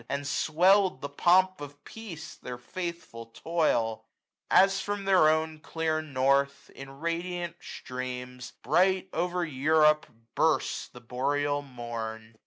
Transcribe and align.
And 0.09 0.23
sweird 0.25 1.01
the 1.01 1.09
pomp 1.09 1.61
of 1.61 1.83
peace 1.85 2.33
their 2.33 2.57
faithful 2.57 3.27
toih 3.27 3.99
905 4.49 4.65
As 4.65 4.81
from 4.81 5.05
theif 5.05 5.29
own 5.31 5.59
clear 5.59 6.01
north, 6.01 6.71
in 6.71 6.89
radiant 6.99 7.57
streams, 7.61 8.53
Bright 8.63 9.09
over 9.13 9.45
Europe 9.45 10.07
bursts 10.33 10.87
the 10.87 11.01
Boreal 11.01 11.61
Morn. 11.61 12.35